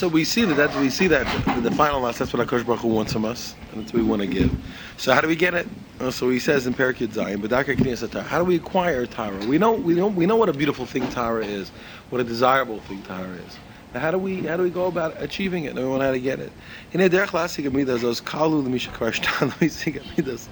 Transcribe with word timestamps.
So 0.00 0.08
we 0.08 0.24
see 0.24 0.46
that, 0.46 0.54
that 0.54 0.74
we 0.80 0.88
see 0.88 1.08
that 1.08 1.26
the 1.62 1.70
final 1.72 2.00
last 2.00 2.20
that's 2.20 2.32
what 2.32 2.48
Hakadosh 2.48 2.64
Baruch 2.64 2.80
Hu 2.80 2.88
wants 2.88 3.12
from 3.12 3.26
us, 3.26 3.54
and 3.70 3.82
that's 3.82 3.92
what 3.92 4.02
we 4.02 4.08
want 4.08 4.22
to 4.22 4.26
give. 4.26 4.50
So 4.96 5.12
how 5.12 5.20
do 5.20 5.28
we 5.28 5.36
get 5.36 5.52
it? 5.52 5.68
Uh, 6.00 6.10
so 6.10 6.30
he 6.30 6.38
says 6.38 6.66
in 6.66 6.72
Perek 6.72 6.94
Yud 6.94 7.08
Zayin, 7.08 7.46
"B'darkei 7.46 7.76
Kniyas 7.76 8.10
Torah." 8.10 8.24
How 8.24 8.38
do 8.38 8.46
we 8.46 8.56
acquire 8.56 9.04
Tahara? 9.04 9.44
We 9.44 9.58
know 9.58 9.72
we 9.72 9.92
know 9.92 10.06
we 10.06 10.24
know 10.24 10.36
what 10.36 10.48
a 10.48 10.54
beautiful 10.54 10.86
thing 10.86 11.06
Tahara 11.10 11.44
is, 11.44 11.68
what 12.08 12.18
a 12.18 12.24
desirable 12.24 12.80
thing 12.80 13.02
Tara 13.02 13.28
is. 13.28 13.58
Now 13.92 14.00
how 14.00 14.10
do 14.10 14.16
we 14.16 14.40
how 14.40 14.56
do 14.56 14.62
we 14.62 14.70
go 14.70 14.86
about 14.86 15.22
achieving 15.22 15.64
it? 15.64 15.76
And 15.76 15.78
we 15.80 15.84
want 15.84 16.02
how 16.02 16.12
to 16.12 16.18
get 16.18 16.40
it. 16.40 16.50
In 16.92 17.02
a 17.02 17.08
those 17.10 17.28
kalu 17.28 18.64
l'misha 18.64 18.90
kvarshtan 18.94 19.48
l'misik 19.60 20.00
amidas. 20.02 20.48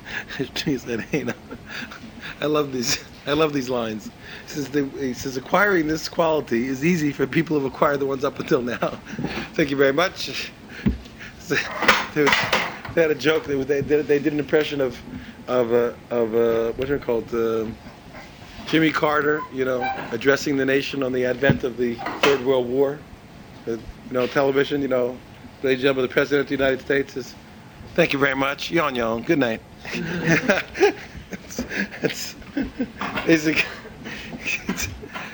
He 0.62 0.76
said, 0.76 1.00
"Hey. 1.00 1.24
I 2.42 2.44
love 2.44 2.74
these. 2.74 3.02
I 3.28 3.32
love 3.32 3.52
these 3.52 3.68
lines." 3.68 4.10
He 4.46 4.52
says, 4.52 4.68
they, 4.68 4.84
he 4.84 5.12
says, 5.12 5.36
acquiring 5.36 5.86
this 5.86 6.08
quality 6.08 6.66
is 6.66 6.84
easy 6.84 7.12
for 7.12 7.26
people 7.26 7.58
who've 7.58 7.72
acquired 7.72 8.00
the 8.00 8.06
ones 8.06 8.24
up 8.24 8.38
until 8.38 8.62
now. 8.62 8.76
Thank 9.54 9.70
you 9.70 9.76
very 9.76 9.92
much. 9.92 10.50
They, 12.94 13.02
had 13.02 13.10
a 13.10 13.14
joke. 13.14 13.44
They, 13.44 13.62
they, 13.62 13.80
did, 13.80 14.06
they 14.06 14.18
did 14.18 14.32
an 14.32 14.38
impression 14.38 14.80
of 14.80 14.98
of 15.46 15.72
uh, 15.72 15.92
of 16.10 16.34
uh, 16.34 16.94
it 16.94 17.02
called? 17.02 17.32
Uh, 17.32 17.66
Jimmy 18.68 18.90
Carter, 18.90 19.40
you 19.52 19.64
know, 19.64 19.80
addressing 20.12 20.58
the 20.58 20.64
nation 20.64 21.02
on 21.02 21.12
the 21.12 21.24
advent 21.24 21.64
of 21.64 21.78
the 21.78 21.94
Third 22.20 22.44
World 22.44 22.68
War. 22.68 22.98
Uh, 23.66 23.72
you 23.72 23.80
know, 24.10 24.26
television. 24.26 24.82
You 24.82 24.88
know, 24.88 25.18
ladies 25.62 25.78
and 25.78 25.80
gentlemen, 25.80 26.02
the 26.02 26.12
President 26.12 26.40
of 26.42 26.48
the 26.48 26.54
United 26.54 26.80
States 26.80 27.16
is. 27.16 27.34
Thank 27.94 28.12
you 28.12 28.18
very 28.18 28.36
much. 28.36 28.70
Yon 28.70 28.94
yon. 28.94 29.22
Good 29.22 29.38
night. 29.38 29.62
it's, 32.02 32.34
it's, 33.26 34.88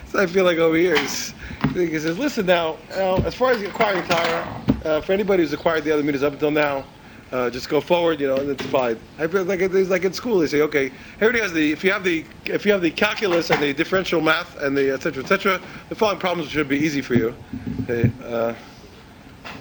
so 0.09 0.19
I 0.19 0.27
feel 0.27 0.45
like 0.45 0.59
over 0.59 0.77
here 0.77 0.97
he's, 0.97 1.35
he 1.73 1.99
says, 1.99 2.19
listen 2.19 2.47
now, 2.47 2.77
now, 2.91 3.17
as 3.19 3.35
far 3.35 3.53
as 3.53 3.63
acquiring 3.63 4.05
Torah, 4.05 4.63
uh, 4.85 5.01
for 5.01 5.13
anybody 5.13 5.43
who's 5.43 5.53
acquired 5.53 5.85
the 5.85 5.93
other 5.93 6.03
meters 6.03 6.23
up 6.23 6.35
until 6.35 6.51
now, 6.51 6.85
uh, 7.33 7.51
just 7.51 7.69
go 7.69 7.81
forward, 7.81 8.21
you 8.21 8.29
know, 8.29 8.37
and 8.37 8.49
it's 8.49 8.65
fine. 8.67 8.97
I 9.19 9.27
feel 9.27 9.43
like 9.45 9.61
it's 9.61 9.91
like 9.91 10.05
in 10.05 10.13
school. 10.13 10.39
They 10.39 10.47
say, 10.47 10.61
okay, 10.61 10.93
everybody 11.17 11.41
has 11.41 11.53
the 11.53 11.73
if 11.73 11.83
you 11.83 11.91
have 11.91 12.05
the 12.05 12.25
if 12.45 12.65
you 12.65 12.71
have 12.71 12.81
the 12.81 12.93
calculus 12.93 13.51
and 13.51 13.61
the 13.61 13.73
differential 13.73 14.21
math 14.21 14.57
and 14.63 14.77
the 14.77 14.93
etc. 14.93 15.23
etc. 15.25 15.61
the 15.89 15.97
following 15.97 16.21
problems 16.21 16.51
should 16.51 16.69
be 16.69 16.79
easy 16.79 17.01
for 17.01 17.15
you. 17.15 17.35
Okay, 17.83 18.11
uh, 18.25 18.55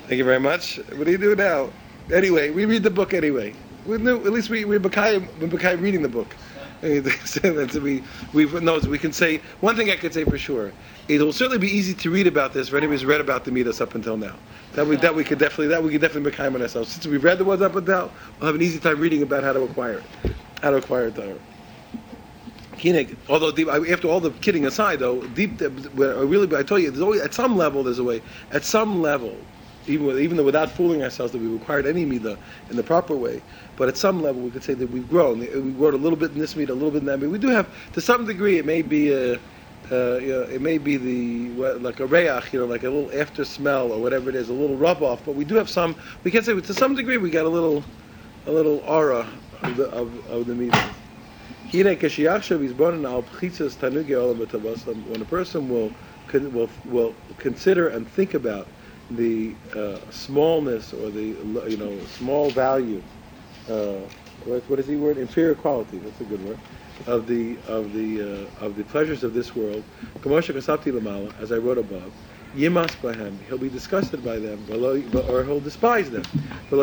thank 0.08 0.20
you 0.20 0.24
very 0.24 0.40
much. 0.40 0.78
What 0.96 1.06
do 1.06 1.12
you 1.12 1.18
do 1.18 1.36
now? 1.36 1.70
Anyway, 2.14 2.52
we 2.52 2.66
read 2.66 2.84
the 2.84 2.92
book 2.92 3.14
anyway. 3.14 3.56
We 3.88 3.98
knew, 3.98 4.18
at 4.18 4.32
least 4.32 4.52
we 4.52 4.66
we 4.66 4.78
became 4.78 5.28
we 5.40 5.48
became 5.48 5.82
reading 5.82 6.04
the 6.04 6.10
book. 6.10 6.36
We 6.84 8.04
we 8.34 8.46
no, 8.60 8.80
we 8.80 9.00
can 9.00 9.14
say 9.14 9.38
one 9.62 9.76
thing 9.76 9.90
I 9.90 9.96
could 9.96 10.14
say 10.14 10.26
for 10.26 10.38
sure. 10.38 10.72
It 11.08 11.22
will 11.22 11.34
certainly 11.34 11.58
be 11.58 11.68
easy 11.68 11.94
to 11.94 12.10
read 12.10 12.28
about 12.28 12.54
this 12.54 12.70
for 12.70 12.78
anybody 12.78 12.98
who's 12.98 13.06
read 13.06 13.22
about 13.22 13.46
the 13.46 13.52
midas 13.52 13.82
up 13.82 13.96
until 13.96 14.18
now. 14.18 14.36
That 14.74 14.88
we 14.88 14.98
that 14.98 15.16
we 15.16 15.24
could 15.24 15.40
definitely 15.40 15.68
that 15.68 15.82
we 15.82 15.92
could 15.92 16.02
definitely 16.02 16.32
become 16.32 16.56
on 16.56 16.62
ourselves. 16.62 16.92
Since 16.92 17.08
we've 17.08 17.24
read 17.24 17.38
the 17.38 17.46
ones 17.46 17.62
up 17.62 17.76
until, 17.76 18.12
we'll 18.40 18.48
have 18.48 18.56
an 18.56 18.62
easy 18.62 18.80
time 18.80 19.00
reading 19.00 19.22
about 19.22 19.44
how 19.44 19.54
to 19.54 19.62
acquire 19.62 20.04
it, 20.24 20.34
how 20.62 20.72
to 20.72 20.78
acquire 20.78 21.10
Torah. 21.12 21.38
Kinig, 22.74 23.16
although 23.30 23.52
deep, 23.52 23.70
after 23.70 24.10
all 24.10 24.20
the 24.20 24.32
kidding 24.42 24.66
aside, 24.66 25.00
though, 25.00 25.22
deep, 25.28 25.62
uh, 25.62 25.70
really, 25.70 26.54
I 26.58 26.64
tell 26.64 26.78
you, 26.78 26.92
there's 26.92 27.02
always 27.02 27.22
at 27.22 27.34
some 27.34 27.56
level 27.56 27.82
there's 27.84 28.00
a 28.00 28.04
way. 28.04 28.22
At 28.52 28.66
some 28.66 29.02
level, 29.02 29.38
even 29.88 30.18
even 30.20 30.38
though 30.38 30.44
without 30.44 30.72
fooling 30.72 31.04
ourselves 31.04 31.32
that 31.34 31.42
we've 31.42 31.62
acquired 31.62 31.86
any 31.86 32.06
midah 32.06 32.38
in 32.70 32.76
the 32.76 32.84
proper 32.84 33.16
way, 33.16 33.42
but 33.76 33.88
at 33.88 33.98
some 33.98 34.22
level 34.22 34.42
we 34.42 34.52
could 34.52 34.64
say 34.64 34.74
that 34.74 34.90
we've 34.92 35.10
grown. 35.10 35.40
We've 35.40 35.78
grown 35.78 35.94
a 35.94 35.98
little 35.98 36.18
bit 36.18 36.32
in 36.32 36.40
this 36.40 36.54
midah, 36.54 36.70
a 36.70 36.74
little 36.74 36.92
bit 36.92 37.02
in 37.02 37.06
that 37.06 37.20
midah. 37.20 37.32
We 37.32 37.40
do 37.40 37.50
have, 37.50 37.68
to 37.94 38.02
some 38.02 38.26
degree, 38.26 38.58
it 38.58 38.66
may 38.66 38.82
be 38.82 39.12
a, 39.12 39.34
uh, 39.92 40.18
you 40.20 40.30
know, 40.30 40.42
it 40.44 40.62
may 40.62 40.78
be 40.78 40.98
the 40.98 41.50
like 41.80 42.00
a 42.00 42.06
reach, 42.06 42.54
you 42.54 42.60
know, 42.60 42.66
like 42.66 42.84
a 42.84 42.90
little 42.90 43.12
after 43.20 43.44
smell 43.44 43.92
or 43.92 44.02
whatever 44.02 44.30
it 44.30 44.36
is, 44.36 44.50
a 44.50 44.54
little 44.54 44.78
rub 44.78 45.02
off. 45.04 45.22
But 45.26 45.36
we 45.36 45.46
do 45.46 45.56
have 45.56 45.70
some. 45.70 45.96
We 46.24 46.32
can 46.32 46.44
say 46.44 46.60
to 46.60 46.74
some 46.74 46.96
degree 46.96 47.18
we 47.18 47.30
got 47.30 47.46
a 47.46 47.50
little, 47.50 47.84
a 48.48 48.52
little 48.52 48.80
aura 48.80 49.28
of 49.62 49.76
the 49.78 49.90
of, 49.90 50.30
of 50.30 50.48
the 50.48 50.56
meeting. 50.56 50.80
When 51.72 51.88
a 51.88 52.06
person 55.26 55.70
will 55.70 55.92
will 56.32 56.70
will 56.86 57.16
consider 57.40 57.88
and 57.90 58.08
think 58.08 58.34
about 58.36 58.68
the 59.18 59.56
uh, 59.76 60.00
smallness 60.12 60.94
or 60.94 61.10
the 61.10 61.36
you 61.70 61.78
know 61.78 61.98
small 62.18 62.50
value, 62.52 63.02
uh, 63.70 63.96
what, 64.46 64.80
is 64.80 64.88
the 64.88 64.96
word? 64.98 65.18
Inferior 65.18 65.56
quality. 65.56 65.98
That's 66.00 66.22
a 66.22 66.26
good 66.26 66.44
word 66.46 66.60
of 67.08 67.28
the 67.28 67.58
of 67.68 67.94
the 67.94 68.22
uh, 68.22 68.66
of 68.66 68.76
the 68.76 68.84
pleasures 68.86 69.24
of 69.24 69.34
this 69.34 69.56
world, 69.56 69.84
as 71.40 71.52
I 71.52 71.58
wrote 71.58 71.78
above, 71.78 72.12
yimas 72.56 72.96
he'll 73.48 73.58
be 73.58 73.70
disgusted 73.70 74.24
by 74.24 74.40
them, 74.40 74.60
or 74.72 75.44
he'll 75.44 75.60
despise 75.60 76.10
them. 76.10 76.24
He 76.70 76.76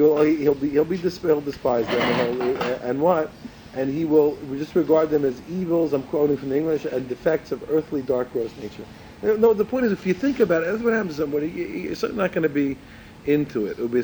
will 0.00 0.22
he'll 0.22 0.54
be 0.54 0.70
he'll 0.70 0.84
be 0.84 0.96
he'll 0.96 1.40
despise 1.40 1.86
them, 1.86 2.80
and 2.82 3.00
what? 3.00 3.30
And 3.74 3.90
he 3.90 4.04
will 4.04 4.36
just 4.56 4.74
regard 4.74 5.10
them 5.10 5.24
as 5.24 5.40
evils. 5.48 5.92
I'm 5.92 6.02
quoting 6.02 6.36
from 6.36 6.48
the 6.50 6.56
English 6.56 6.84
and 6.86 7.08
defects 7.08 7.52
of 7.52 7.62
earthly 7.68 8.02
dark 8.02 8.32
gross 8.32 8.56
nature. 8.56 8.84
No, 9.22 9.54
the 9.54 9.64
point 9.64 9.86
is, 9.86 9.92
if 9.92 10.04
you 10.06 10.14
think 10.14 10.40
about 10.40 10.62
it, 10.62 10.66
that's 10.66 10.82
what 10.82 10.94
happens 10.94 11.16
to 11.16 11.22
somebody. 11.22 11.48
You're 11.48 11.94
certainly 11.94 12.22
not 12.22 12.32
going 12.32 12.42
to 12.42 12.48
be 12.48 12.78
into 13.26 13.66
it. 13.66 13.76
And 13.78 13.90
the 13.92 14.02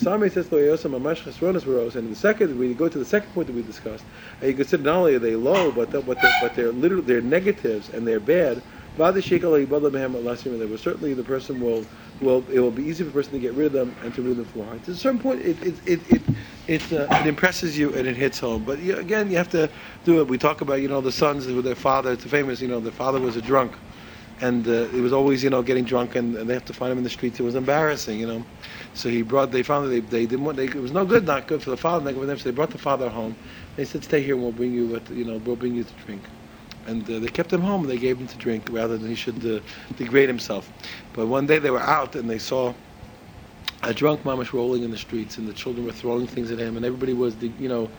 second, 2.14 2.58
we 2.58 2.74
go 2.74 2.88
to 2.88 2.98
the 2.98 3.04
second 3.04 3.32
point 3.32 3.46
that 3.46 3.54
we 3.54 3.62
discussed, 3.62 4.04
uh, 4.04 4.08
and 4.42 4.50
you 4.50 4.56
consider 4.56 4.82
not 4.82 4.96
only 4.96 5.14
are 5.14 5.18
they 5.18 5.36
low, 5.36 5.72
but 5.72 5.90
the, 5.90 6.02
but, 6.02 6.20
the, 6.20 6.34
but 6.40 6.54
they're 6.54 6.72
literally 6.72 7.04
they're 7.04 7.22
negatives 7.22 7.88
and 7.88 8.06
they're 8.06 8.20
bad. 8.20 8.62
Certainly, 8.98 9.64
the 11.14 11.24
person 11.24 11.60
will 11.60 11.84
will 12.20 12.44
it 12.50 12.60
will 12.60 12.70
be 12.70 12.84
easy 12.84 13.04
for 13.04 13.10
a 13.10 13.12
person 13.12 13.32
to 13.32 13.38
get 13.38 13.52
rid 13.54 13.66
of 13.66 13.72
them 13.72 13.94
and 14.02 14.14
to 14.14 14.22
remove 14.22 14.36
them 14.38 14.46
from 14.46 14.60
the 14.62 14.66
heart. 14.66 14.82
To 14.84 14.92
a 14.92 14.94
certain 14.94 15.20
point, 15.20 15.42
it 15.42 15.62
it 15.62 15.74
it 15.86 16.00
it, 16.10 16.22
it, 16.68 16.92
uh, 16.92 17.06
it 17.10 17.26
impresses 17.26 17.78
you 17.78 17.94
and 17.94 18.06
it 18.06 18.16
hits 18.16 18.38
home. 18.38 18.64
But 18.64 18.78
you, 18.80 18.96
again, 18.96 19.30
you 19.30 19.36
have 19.36 19.50
to 19.50 19.70
do 20.04 20.20
it. 20.20 20.28
We 20.28 20.38
talk 20.38 20.60
about 20.60 20.80
you 20.80 20.88
know 20.88 21.00
the 21.00 21.12
sons 21.12 21.46
with 21.46 21.64
their 21.64 21.74
father. 21.74 22.12
It's 22.12 22.24
famous. 22.24 22.60
You 22.60 22.68
know, 22.68 22.80
their 22.80 22.92
father 22.92 23.20
was 23.20 23.36
a 23.36 23.42
drunk 23.42 23.72
and 24.40 24.68
uh, 24.68 24.84
he 24.88 25.00
was 25.00 25.12
always, 25.12 25.42
you 25.42 25.50
know, 25.50 25.62
getting 25.62 25.84
drunk, 25.84 26.14
and, 26.14 26.36
and, 26.36 26.48
they 26.48 26.54
have 26.54 26.64
to 26.66 26.74
find 26.74 26.92
him 26.92 26.98
in 26.98 27.04
the 27.04 27.10
streets. 27.10 27.40
It 27.40 27.42
was 27.42 27.54
embarrassing, 27.54 28.20
you 28.20 28.26
know. 28.26 28.44
So 28.94 29.08
he 29.08 29.22
brought. 29.22 29.50
They 29.50 29.62
found 29.62 29.86
that 29.86 29.90
they, 29.90 30.00
they 30.00 30.26
didn't 30.26 30.44
want. 30.44 30.56
They, 30.56 30.66
it 30.66 30.74
was 30.74 30.92
no 30.92 31.04
good, 31.04 31.26
not 31.26 31.46
good 31.46 31.62
for 31.62 31.70
the 31.70 31.76
father. 31.76 32.04
Not 32.04 32.14
good 32.14 32.20
for 32.20 32.26
them. 32.26 32.38
So 32.38 32.44
they 32.44 32.54
brought 32.54 32.70
the 32.70 32.78
father 32.78 33.08
home. 33.08 33.34
They 33.76 33.84
said, 33.84 34.04
"Stay 34.04 34.22
here, 34.22 34.34
and 34.34 34.42
we'll 34.42 34.52
bring 34.52 34.72
you, 34.72 34.88
what, 34.88 35.08
you 35.10 35.24
know, 35.24 35.38
we'll 35.38 35.56
bring 35.56 35.74
you 35.74 35.84
to 35.84 35.92
drink." 36.04 36.22
And 36.86 37.02
uh, 37.10 37.18
they 37.18 37.28
kept 37.28 37.52
him 37.52 37.62
home. 37.62 37.82
and 37.82 37.90
They 37.90 37.98
gave 37.98 38.18
him 38.18 38.26
to 38.26 38.36
drink 38.36 38.68
rather 38.70 38.98
than 38.98 39.08
he 39.08 39.14
should 39.14 39.44
uh, 39.44 39.60
degrade 39.96 40.28
himself. 40.28 40.70
But 41.14 41.26
one 41.26 41.46
day 41.46 41.58
they 41.58 41.70
were 41.70 41.80
out 41.80 42.14
and 42.14 42.28
they 42.28 42.38
saw 42.38 42.74
a 43.82 43.94
drunk 43.94 44.22
mamish 44.22 44.52
rolling 44.52 44.82
in 44.82 44.90
the 44.90 44.98
streets, 44.98 45.38
and 45.38 45.48
the 45.48 45.52
children 45.52 45.86
were 45.86 45.92
throwing 45.92 46.26
things 46.26 46.50
at 46.50 46.58
him, 46.58 46.76
and 46.76 46.84
everybody 46.84 47.12
was, 47.12 47.34
de- 47.34 47.54
you 47.58 47.68
know, 47.68 47.90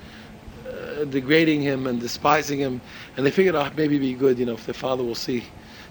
uh, 0.78 1.06
degrading 1.06 1.62
him 1.62 1.88
and 1.88 2.00
despising 2.00 2.60
him. 2.60 2.82
And 3.16 3.26
they 3.26 3.32
figured, 3.32 3.56
oh, 3.56 3.70
maybe 3.76 3.98
be 3.98 4.14
good, 4.14 4.38
you 4.40 4.46
know, 4.46 4.54
if 4.54 4.66
their 4.66 4.74
father 4.74 5.04
will 5.04 5.16
see. 5.16 5.44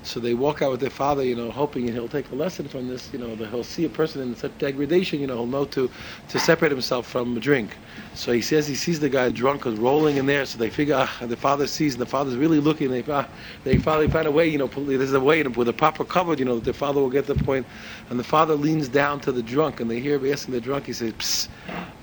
So 0.06 0.20
they 0.20 0.34
walk 0.34 0.62
out 0.62 0.70
with 0.70 0.80
their 0.80 0.90
father, 0.90 1.24
you 1.24 1.34
know, 1.34 1.50
hoping 1.50 1.88
he'll 1.88 2.06
take 2.06 2.30
a 2.30 2.34
lesson 2.36 2.68
from 2.68 2.86
this, 2.86 3.12
you 3.12 3.18
know, 3.18 3.34
that 3.34 3.48
he'll 3.48 3.64
see 3.64 3.84
a 3.86 3.88
person 3.88 4.22
in 4.22 4.36
such 4.36 4.56
degradation, 4.58 5.20
you 5.20 5.26
know, 5.26 5.34
he'll 5.34 5.46
know 5.46 5.64
to, 5.64 5.90
to 6.28 6.38
separate 6.38 6.70
himself 6.70 7.08
from 7.08 7.36
a 7.36 7.40
drink. 7.40 7.76
So 8.14 8.30
he 8.30 8.40
says 8.40 8.68
he 8.68 8.76
sees 8.76 9.00
the 9.00 9.08
guy 9.08 9.30
drunk 9.30 9.66
and 9.66 9.76
rolling 9.78 10.16
in 10.16 10.26
there, 10.26 10.46
so 10.46 10.58
they 10.58 10.70
figure, 10.70 10.94
ah, 10.96 11.26
the 11.26 11.36
father 11.36 11.66
sees, 11.66 11.94
and 11.94 12.00
the 12.00 12.06
father's 12.06 12.36
really 12.36 12.60
looking, 12.60 12.88
they, 12.88 13.02
ah, 13.08 13.26
they 13.64 13.78
finally 13.78 14.08
find 14.08 14.28
a 14.28 14.30
way, 14.30 14.46
you 14.46 14.58
know, 14.58 14.68
there's 14.68 15.12
a 15.12 15.18
way, 15.18 15.42
with 15.42 15.68
a 15.68 15.72
proper 15.72 16.04
cover, 16.04 16.34
you 16.34 16.44
know, 16.44 16.54
that 16.54 16.64
the 16.64 16.72
father 16.72 17.00
will 17.00 17.10
get 17.10 17.26
the 17.26 17.34
point, 17.34 17.66
and 18.08 18.18
the 18.18 18.24
father 18.24 18.54
leans 18.54 18.88
down 18.88 19.18
to 19.20 19.32
the 19.32 19.42
drunk, 19.42 19.80
and 19.80 19.90
they 19.90 19.98
hear 19.98 20.18
him 20.18 20.32
asking 20.32 20.54
the 20.54 20.60
drunk, 20.60 20.86
he 20.86 20.92
says, 20.92 21.12
Psst, 21.14 21.48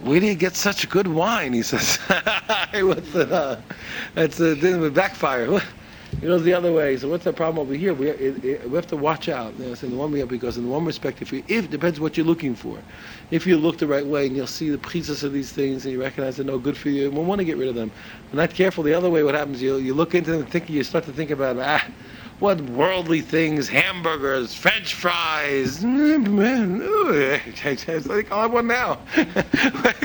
where 0.03 0.19
do 0.19 0.25
you 0.25 0.35
get 0.35 0.55
such 0.55 0.87
good 0.89 1.07
wine? 1.07 1.53
He 1.53 1.63
says, 1.63 1.97
what's 2.73 3.11
the, 3.13 3.27
uh, 3.31 3.61
that's 4.13 4.39
a, 4.39 4.55
didn't 4.55 4.93
backfire. 4.93 5.61
It 6.21 6.27
goes 6.27 6.43
the 6.43 6.53
other 6.53 6.71
way. 6.71 6.95
So 6.95 7.09
what's 7.09 7.23
the 7.23 7.33
problem 7.33 7.59
over 7.59 7.73
here? 7.73 7.93
We, 7.93 8.09
it, 8.09 8.45
it, 8.45 8.69
we 8.69 8.75
have 8.75 8.85
to 8.87 8.95
watch 8.95 9.29
out. 9.29 9.57
You 9.57 9.65
know, 9.65 9.73
in 9.81 9.89
the 9.89 9.97
one 9.97 10.11
way, 10.11 10.21
because 10.23 10.57
in 10.57 10.63
the 10.63 10.69
one 10.69 10.85
respect, 10.85 11.23
if 11.23 11.33
you, 11.33 11.43
if 11.47 11.71
depends 11.71 11.99
what 11.99 12.15
you're 12.15 12.25
looking 12.25 12.53
for. 12.53 12.77
If 13.31 13.47
you 13.47 13.57
look 13.57 13.79
the 13.79 13.87
right 13.87 14.05
way 14.05 14.27
and 14.27 14.35
you'll 14.35 14.45
see 14.45 14.69
the 14.69 14.77
pieces 14.77 15.23
of 15.23 15.33
these 15.33 15.51
things 15.51 15.85
and 15.85 15.91
you 15.91 16.01
recognize 16.01 16.37
they're 16.37 16.45
no 16.45 16.59
good 16.59 16.77
for 16.77 16.89
you, 16.89 17.09
we 17.09 17.19
want 17.19 17.39
to 17.39 17.45
get 17.45 17.57
rid 17.57 17.67
of 17.67 17.73
them. 17.73 17.91
If 18.27 18.33
not 18.35 18.51
careful, 18.51 18.83
the 18.83 18.93
other 18.93 19.09
way, 19.09 19.23
what 19.23 19.33
happens? 19.33 19.59
You 19.59 19.77
you 19.77 19.95
look 19.95 20.13
into 20.13 20.31
them 20.31 20.41
and 20.41 20.49
think 20.49 20.69
you 20.69 20.83
start 20.83 21.03
to 21.05 21.11
think 21.11 21.31
about 21.31 21.57
ah 21.57 21.83
what 22.43 22.59
worldly 22.71 23.21
things, 23.21 23.69
hamburgers, 23.69 24.53
French 24.53 24.95
fries. 24.95 25.81
Man, 25.81 26.81
it's 26.83 28.05
like 28.05 28.29
I'll 28.33 28.41
have 28.41 28.51
one 28.51 28.67
now. 28.67 28.95
what 29.15 30.03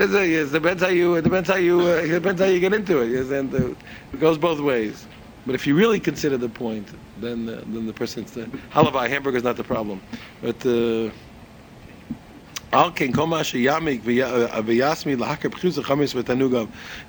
is 0.00 0.14
it? 0.14 0.30
It 0.30 0.50
depends 0.50 0.82
how 0.82 0.88
you. 0.88 1.16
It 1.16 1.22
depends 1.24 1.50
how 1.50 1.56
you. 1.56 1.82
Uh, 1.82 1.96
it 1.96 2.08
depends 2.08 2.40
how 2.40 2.46
you 2.46 2.60
get 2.60 2.72
into 2.72 3.00
it. 3.02 3.10
Yes, 3.10 3.28
and 3.28 3.54
uh, 3.54 3.74
it 4.14 4.20
goes 4.20 4.38
both 4.38 4.58
ways. 4.60 5.06
But 5.44 5.54
if 5.54 5.66
you 5.66 5.76
really 5.76 6.00
consider 6.00 6.38
the 6.38 6.48
point, 6.48 6.88
then 7.20 7.46
uh, 7.46 7.62
then 7.66 7.86
the 7.86 7.92
person's 7.92 8.32
the 8.32 8.46
halavai 8.72 9.06
hamburger 9.10 9.36
is 9.36 9.44
not 9.44 9.58
the 9.58 9.64
problem. 9.64 10.00
But 10.40 10.64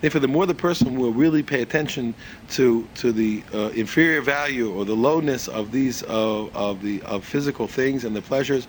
Therefore, 0.02 0.22
the 0.22 0.28
more 0.28 0.46
the 0.46 0.56
person 0.56 0.98
will 0.98 1.12
really 1.12 1.44
pay 1.44 1.62
attention 1.62 2.14
to 2.52 2.88
to 2.96 3.12
the 3.12 3.44
uh, 3.54 3.70
inferior 3.76 4.22
value 4.22 4.72
or 4.72 4.86
the 4.86 4.96
lowness 4.96 5.50
of 5.50 5.72
these 5.74 6.02
uh, 6.04 6.46
of 6.54 6.82
the 6.82 7.02
of 7.02 7.26
physical 7.26 7.68
things 7.68 8.06
and 8.06 8.16
the 8.16 8.22
pleasures, 8.22 8.68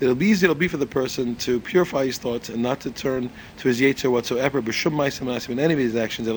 It'll 0.00 0.14
be 0.14 0.26
easy. 0.26 0.44
It'll 0.44 0.54
be 0.56 0.68
for 0.68 0.76
the 0.76 0.86
person 0.86 1.36
to 1.36 1.60
purify 1.60 2.06
his 2.06 2.18
thoughts 2.18 2.48
and 2.48 2.60
not 2.60 2.80
to 2.80 2.90
turn 2.90 3.30
to 3.58 3.68
his 3.68 3.80
yetzer 3.80 4.10
whatsoever. 4.10 4.58
In 4.58 5.58
any 5.58 5.74
of 5.74 5.78
his 5.78 5.94
actions. 5.94 6.28
When 6.28 6.36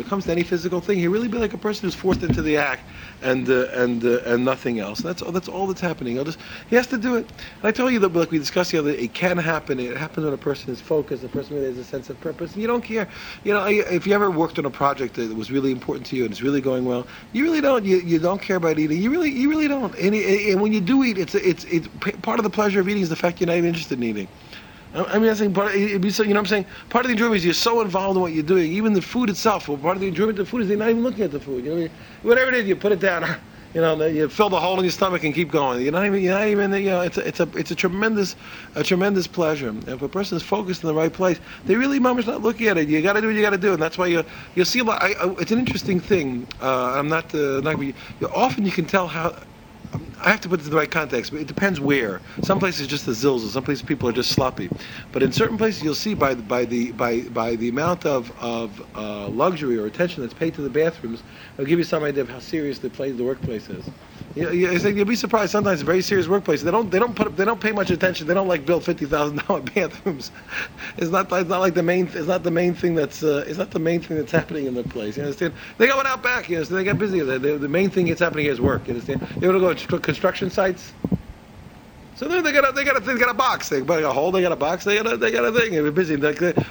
it 0.00 0.08
comes 0.08 0.24
to 0.24 0.32
any 0.32 0.42
physical 0.42 0.80
thing, 0.80 0.98
he 0.98 1.08
really 1.08 1.28
be 1.28 1.38
like 1.38 1.52
a 1.52 1.58
person 1.58 1.86
who's 1.86 1.94
forced 1.94 2.22
into 2.22 2.40
the 2.42 2.56
act 2.56 2.82
and 3.22 3.48
uh, 3.48 3.66
and 3.72 4.04
uh, 4.04 4.20
and 4.24 4.44
nothing 4.44 4.80
else. 4.80 4.85
That's 4.94 5.22
all. 5.22 5.32
That's 5.32 5.48
all 5.48 5.66
that's 5.66 5.80
happening. 5.80 6.22
Just, 6.24 6.38
he 6.68 6.76
has 6.76 6.86
to 6.88 6.98
do 6.98 7.16
it. 7.16 7.26
And 7.28 7.64
I 7.64 7.70
tell 7.70 7.90
you 7.90 7.98
that, 8.00 8.12
like 8.12 8.30
we 8.30 8.38
discussed 8.38 8.72
the 8.72 8.78
other, 8.78 8.92
day, 8.92 8.98
it 8.98 9.14
can 9.14 9.38
happen. 9.38 9.78
It 9.80 9.96
happens 9.96 10.24
when 10.24 10.34
a 10.34 10.38
person 10.38 10.70
is 10.70 10.80
focused. 10.80 11.24
A 11.24 11.28
person 11.28 11.56
really 11.56 11.68
has 11.68 11.78
a 11.78 11.84
sense 11.84 12.10
of 12.10 12.20
purpose. 12.20 12.52
And 12.52 12.62
you 12.62 12.68
don't 12.68 12.82
care. 12.82 13.08
You 13.44 13.52
know, 13.52 13.64
if 13.64 14.06
you 14.06 14.14
ever 14.14 14.30
worked 14.30 14.58
on 14.58 14.64
a 14.64 14.70
project 14.70 15.14
that 15.14 15.34
was 15.34 15.50
really 15.50 15.72
important 15.72 16.06
to 16.06 16.16
you 16.16 16.24
and 16.24 16.32
it's 16.32 16.42
really 16.42 16.60
going 16.60 16.84
well, 16.84 17.06
you 17.32 17.44
really 17.44 17.60
don't. 17.60 17.84
You, 17.84 17.98
you 17.98 18.18
don't 18.18 18.40
care 18.40 18.56
about 18.56 18.78
eating. 18.78 19.00
You 19.00 19.10
really 19.10 19.30
you 19.30 19.48
really 19.48 19.68
don't. 19.68 19.94
And, 19.96 20.14
and 20.14 20.60
when 20.60 20.72
you 20.72 20.80
do 20.80 21.04
eat, 21.04 21.18
it's 21.18 21.34
it's 21.34 21.64
it's 21.64 21.88
part 22.22 22.38
of 22.38 22.44
the 22.44 22.50
pleasure 22.50 22.80
of 22.80 22.88
eating 22.88 23.02
is 23.02 23.08
the 23.08 23.16
fact 23.16 23.40
you're 23.40 23.46
not 23.46 23.56
even 23.56 23.68
interested 23.68 23.98
in 23.98 24.04
eating. 24.04 24.28
I 24.94 25.18
mean, 25.18 25.30
I 25.30 25.34
think 25.34 25.54
part 25.54 25.74
of, 25.74 25.80
you 25.80 25.98
know 25.98 26.08
what 26.08 26.36
I'm 26.36 26.46
saying? 26.46 26.66
Part 26.88 27.04
of 27.04 27.08
the 27.08 27.12
enjoyment 27.12 27.36
is 27.36 27.44
you're 27.44 27.54
so 27.54 27.82
involved 27.82 28.16
in 28.16 28.22
what 28.22 28.32
you're 28.32 28.42
doing. 28.42 28.72
Even 28.72 28.94
the 28.94 29.02
food 29.02 29.28
itself, 29.28 29.68
well, 29.68 29.76
part 29.76 29.96
of 29.96 30.00
the 30.00 30.08
enjoyment 30.08 30.38
of 30.38 30.46
the 30.46 30.50
food 30.50 30.62
is 30.62 30.68
they're 30.68 30.76
not 30.76 30.88
even 30.88 31.02
looking 31.02 31.24
at 31.24 31.32
the 31.32 31.40
food. 31.40 31.64
You 31.64 31.74
know, 31.74 31.88
whatever 32.22 32.48
it 32.48 32.54
is, 32.54 32.66
you 32.66 32.76
put 32.76 32.92
it 32.92 33.00
down. 33.00 33.36
You 33.76 33.82
know, 33.82 34.06
you 34.06 34.26
fill 34.30 34.48
the 34.48 34.58
hole 34.58 34.78
in 34.78 34.86
your 34.86 34.90
stomach 34.90 35.22
and 35.22 35.34
keep 35.34 35.50
going. 35.50 35.82
You're 35.82 35.92
not 35.92 36.06
even, 36.06 36.22
you're 36.22 36.32
not 36.32 36.48
even, 36.48 36.72
you 36.72 36.88
know, 36.88 37.02
it's 37.02 37.18
a, 37.18 37.28
it's 37.28 37.40
a, 37.40 37.48
it's 37.54 37.70
a 37.70 37.74
tremendous, 37.74 38.34
a 38.74 38.82
tremendous 38.82 39.26
pleasure. 39.26 39.74
If 39.86 40.00
a 40.00 40.08
person 40.08 40.34
is 40.34 40.42
focused 40.42 40.82
in 40.82 40.86
the 40.86 40.94
right 40.94 41.12
place, 41.12 41.38
they 41.66 41.74
really, 41.74 42.00
mama's 42.00 42.26
not 42.26 42.40
looking 42.40 42.68
at 42.68 42.78
it. 42.78 42.88
You 42.88 43.02
got 43.02 43.12
to 43.12 43.20
do 43.20 43.26
what 43.26 43.36
you 43.36 43.42
got 43.42 43.50
to 43.50 43.58
do, 43.58 43.74
and 43.74 43.82
that's 43.82 43.98
why 43.98 44.06
you, 44.06 44.24
you'll 44.54 44.64
see. 44.64 44.78
A 44.78 44.84
lot, 44.84 45.02
I, 45.02 45.12
I, 45.12 45.30
it's 45.40 45.52
an 45.52 45.58
interesting 45.58 46.00
thing. 46.00 46.48
Uh, 46.62 46.92
I'm 46.92 47.08
not, 47.08 47.34
uh, 47.34 47.60
not. 47.60 47.78
You, 47.78 47.92
often 48.34 48.64
you 48.64 48.72
can 48.72 48.86
tell 48.86 49.06
how 49.06 49.36
I 50.20 50.30
have 50.30 50.40
to 50.42 50.48
put 50.48 50.60
it 50.60 50.64
in 50.64 50.70
the 50.70 50.76
right 50.76 50.90
context, 50.90 51.30
but 51.30 51.40
it 51.40 51.46
depends 51.46 51.78
where. 51.78 52.20
Some 52.42 52.58
places 52.58 52.86
just 52.86 53.06
the 53.06 53.12
zills, 53.12 53.40
some 53.48 53.62
places 53.62 53.82
people 53.82 54.08
are 54.08 54.12
just 54.12 54.32
sloppy. 54.32 54.70
But 55.12 55.22
in 55.22 55.30
certain 55.32 55.58
places, 55.58 55.82
you'll 55.82 55.94
see 55.94 56.14
by 56.14 56.34
the, 56.34 56.42
by 56.42 56.64
the 56.64 56.92
by 56.92 57.20
by 57.20 57.56
the 57.56 57.68
amount 57.68 58.06
of 58.06 58.32
of 58.40 58.82
uh, 58.96 59.28
luxury 59.28 59.78
or 59.78 59.86
attention 59.86 60.22
that's 60.22 60.34
paid 60.34 60.54
to 60.54 60.62
the 60.62 60.70
bathrooms, 60.70 61.22
it'll 61.54 61.66
give 61.66 61.78
you 61.78 61.84
some 61.84 62.02
idea 62.02 62.22
of 62.22 62.28
how 62.28 62.38
serious 62.38 62.78
the 62.78 62.90
place 62.90 63.16
the 63.16 63.24
workplace 63.24 63.68
is. 63.68 63.84
You, 64.36 64.50
you, 64.50 64.70
you'll 64.70 65.06
be 65.06 65.16
surprised. 65.16 65.52
Sometimes 65.52 65.80
very 65.80 66.02
serious 66.02 66.26
workplaces 66.26 66.62
they 66.62 66.70
don't 66.70 66.90
they 66.90 66.98
don't 66.98 67.16
put 67.16 67.34
they 67.38 67.44
don't 67.46 67.60
pay 67.60 67.72
much 67.72 67.90
attention. 67.90 68.26
They 68.26 68.34
don't 68.34 68.48
like 68.48 68.66
build 68.66 68.84
fifty 68.84 69.06
thousand 69.06 69.46
dollar 69.46 69.60
bathrooms. 69.74 70.30
It's 70.98 71.10
not 71.10 71.32
it's 71.32 71.48
not 71.48 71.60
like 71.60 71.72
the 71.72 71.82
main 71.82 72.06
it's 72.08 72.26
not 72.26 72.42
the 72.42 72.50
main 72.50 72.74
thing 72.74 72.94
that's 72.94 73.22
uh, 73.22 73.44
it's 73.46 73.58
not 73.58 73.70
the 73.70 73.78
main 73.78 74.02
thing 74.02 74.18
that's 74.18 74.32
happening 74.32 74.66
in 74.66 74.74
the 74.74 74.82
place. 74.82 75.16
You 75.16 75.22
understand? 75.22 75.54
They 75.78 75.86
got 75.86 75.96
one 75.96 76.06
out 76.06 76.22
back. 76.22 76.50
You 76.50 76.56
understand? 76.56 76.80
They 76.80 76.84
get 76.84 76.98
busy. 76.98 77.20
The, 77.20 77.66
main 77.66 77.88
thing 77.90 78.06
that's 78.06 78.20
happening 78.20 78.44
here 78.44 78.52
is 78.52 78.60
work. 78.60 78.86
You 78.86 78.94
understand? 78.94 79.22
They 79.38 79.48
want 79.48 79.78
to 79.78 79.86
go 79.88 79.98
construction 80.06 80.48
sites. 80.48 80.92
So 82.14 82.26
they 82.28 82.50
got 82.50 82.66
a, 82.66 82.72
they 82.72 82.82
got 82.82 82.96
a, 82.96 83.00
they 83.00 83.14
got 83.18 83.28
a 83.28 83.34
box. 83.34 83.68
They 83.68 83.82
got 83.82 84.02
a 84.02 84.10
hole. 84.10 84.32
They 84.32 84.40
got 84.40 84.50
a 84.50 84.56
box. 84.56 84.84
They 84.84 84.96
got 84.96 85.12
a, 85.12 85.18
they 85.18 85.30
got 85.30 85.44
a 85.44 85.52
thing. 85.52 85.72
They're 85.72 85.92
busy. 85.92 86.16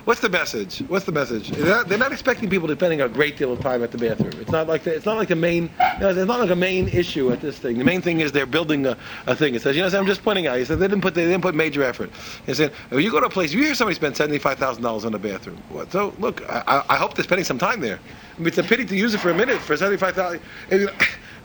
What's 0.05 0.19
the 0.19 0.29
message? 0.29 0.79
What's 0.87 1.05
the 1.05 1.11
message? 1.11 1.51
They're 1.51 1.67
not, 1.67 1.87
they're 1.87 1.99
not, 1.99 2.11
expecting 2.11 2.49
people 2.49 2.67
to 2.67 2.73
spending 2.73 3.01
a 3.01 3.07
great 3.07 3.37
deal 3.37 3.53
of 3.53 3.59
time 3.59 3.83
at 3.83 3.91
the 3.91 3.99
bathroom. 3.99 4.33
It's 4.41 4.49
not 4.49 4.67
like 4.67 4.83
the, 4.83 4.95
it's 4.95 5.05
not 5.05 5.17
like 5.17 5.29
main. 5.29 5.69
You 5.95 5.99
know, 5.99 6.09
it's 6.09 6.27
not 6.27 6.39
like 6.39 6.49
a 6.49 6.55
main 6.55 6.87
issue 6.87 7.31
at 7.31 7.41
this 7.41 7.59
thing. 7.59 7.77
The 7.77 7.83
main 7.83 8.01
thing 8.01 8.21
is 8.21 8.31
they're 8.31 8.47
building 8.47 8.87
a, 8.87 8.97
a 9.27 9.35
thing. 9.35 9.53
It 9.53 9.61
says, 9.61 9.75
you 9.75 9.83
know, 9.87 9.99
I'm 9.99 10.07
just 10.07 10.23
pointing 10.23 10.47
out. 10.47 10.57
He 10.57 10.65
said 10.65 10.79
they 10.79 10.87
didn't 10.87 11.01
put 11.01 11.13
they 11.13 11.25
didn't 11.25 11.43
put 11.43 11.53
major 11.53 11.83
effort. 11.83 12.09
He 12.47 12.55
said, 12.55 12.71
if 12.89 12.99
you 12.99 13.11
go 13.11 13.19
to 13.19 13.27
a 13.27 13.29
place, 13.29 13.53
you 13.53 13.61
hear 13.61 13.75
somebody 13.75 13.93
spend 13.93 14.17
seventy 14.17 14.39
five 14.39 14.57
thousand 14.57 14.81
dollars 14.81 15.05
on 15.05 15.13
a 15.13 15.19
bathroom. 15.19 15.61
What? 15.69 15.91
So 15.91 16.11
look, 16.17 16.41
I, 16.49 16.83
I 16.89 16.95
hope 16.95 17.13
they're 17.13 17.23
spending 17.23 17.45
some 17.45 17.59
time 17.59 17.81
there. 17.81 17.99
I 18.35 18.39
mean, 18.39 18.47
it's 18.47 18.57
a 18.57 18.63
pity 18.63 18.83
to 18.85 18.95
use 18.95 19.13
it 19.13 19.19
for 19.19 19.29
a 19.29 19.35
minute 19.35 19.59
for 19.59 19.77
seventy 19.77 19.97
five 19.97 20.15
thousand. 20.15 20.41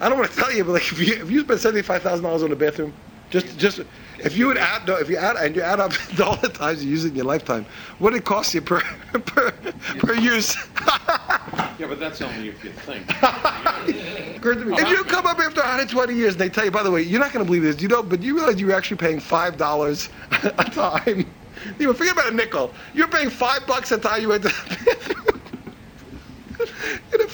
I 0.00 0.08
don't 0.08 0.18
want 0.18 0.30
to 0.30 0.36
tell 0.36 0.52
you, 0.52 0.64
but 0.64 0.72
like 0.72 0.92
if 0.92 0.98
you 0.98 1.14
if 1.22 1.30
you 1.30 1.40
spend 1.40 1.60
seventy 1.60 1.82
five 1.82 2.02
thousand 2.02 2.24
dollars 2.24 2.42
on 2.42 2.52
a 2.52 2.56
bathroom, 2.56 2.92
just 3.28 3.58
just 3.58 3.80
if 4.18 4.36
you 4.36 4.46
would 4.46 4.56
add 4.56 4.86
no, 4.86 4.96
if 4.96 5.08
you 5.08 5.16
add 5.16 5.36
and 5.36 5.54
you 5.54 5.62
add 5.62 5.78
up 5.78 5.92
all 6.24 6.36
the 6.36 6.48
times 6.48 6.84
you 6.84 6.90
use 6.90 7.04
it 7.04 7.08
in 7.08 7.16
your 7.16 7.26
lifetime, 7.26 7.66
what 7.98 8.14
it 8.14 8.24
costs 8.24 8.54
you 8.54 8.62
per 8.62 8.80
per 9.12 9.50
per 9.98 10.14
use. 10.14 10.56
yeah, 11.78 11.86
but 11.86 12.00
that's 12.00 12.22
only 12.22 12.48
if 12.48 12.64
you 12.64 12.70
think. 12.70 13.04
if 14.38 14.88
you 14.88 15.04
come 15.04 15.26
up 15.26 15.38
after 15.38 15.60
120 15.60 16.14
years 16.14 16.32
and 16.32 16.40
they 16.40 16.48
tell 16.48 16.64
you, 16.64 16.70
by 16.70 16.82
the 16.82 16.90
way, 16.90 17.02
you're 17.02 17.20
not 17.20 17.32
going 17.32 17.44
to 17.44 17.48
believe 17.48 17.62
this, 17.62 17.80
you 17.82 17.88
know, 17.88 18.02
but 18.02 18.22
you 18.22 18.36
realize 18.36 18.60
you're 18.60 18.72
actually 18.72 18.96
paying 18.96 19.20
five 19.20 19.56
dollars 19.56 20.08
a 20.42 20.64
time. 20.64 21.30
You 21.78 21.92
forget 21.92 22.14
about 22.14 22.32
a 22.32 22.34
nickel. 22.34 22.72
You're 22.94 23.08
paying 23.08 23.28
five 23.28 23.66
bucks 23.66 23.92
a 23.92 23.98
time 23.98 24.22
you 24.22 24.28
went 24.30 24.44
to 24.44 24.48
the 24.48 24.76
bathroom. 24.86 25.40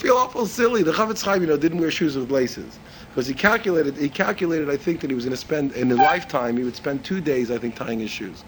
Feel 0.07 0.19
awful 0.19 0.47
silly. 0.47 0.85
The 0.85 0.93
Chofetz 0.93 1.21
Chaim, 1.21 1.41
you 1.41 1.49
know, 1.49 1.57
didn't 1.57 1.81
wear 1.81 1.91
shoes 1.91 2.17
with 2.17 2.31
laces 2.31 2.79
because 3.09 3.27
he 3.27 3.35
calculated. 3.35 3.97
He 3.97 4.09
calculated, 4.09 4.71
I 4.71 4.77
think, 4.77 5.01
that 5.01 5.11
he 5.11 5.17
was 5.17 5.25
going 5.25 5.33
to 5.33 5.37
spend 5.37 5.73
in 5.73 5.91
his 5.91 5.99
lifetime. 5.99 6.57
He 6.57 6.63
would 6.63 6.77
spend 6.77 7.05
two 7.05 7.21
days, 7.21 7.51
I 7.51 7.59
think, 7.59 7.75
tying 7.75 7.99
his 7.99 8.09
shoes. 8.09 8.45